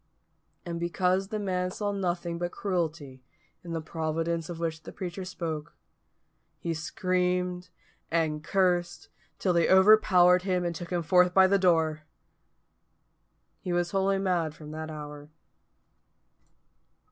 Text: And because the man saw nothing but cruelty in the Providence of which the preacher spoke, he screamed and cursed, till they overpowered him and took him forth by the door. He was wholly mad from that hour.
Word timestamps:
And 0.65 0.79
because 0.79 1.27
the 1.27 1.37
man 1.37 1.69
saw 1.69 1.91
nothing 1.91 2.39
but 2.39 2.51
cruelty 2.51 3.21
in 3.63 3.71
the 3.73 3.81
Providence 3.81 4.49
of 4.49 4.57
which 4.59 4.81
the 4.81 4.91
preacher 4.91 5.23
spoke, 5.23 5.75
he 6.57 6.73
screamed 6.73 7.69
and 8.09 8.43
cursed, 8.43 9.09
till 9.37 9.53
they 9.53 9.69
overpowered 9.69 10.41
him 10.41 10.65
and 10.65 10.73
took 10.73 10.89
him 10.89 11.03
forth 11.03 11.35
by 11.35 11.45
the 11.45 11.59
door. 11.59 12.01
He 13.59 13.71
was 13.71 13.91
wholly 13.91 14.17
mad 14.17 14.55
from 14.55 14.71
that 14.71 14.89
hour. 14.89 15.29